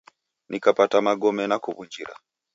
Nkapata 0.53 0.97
magome 1.07 1.43
nukuw'unjira. 1.47 2.13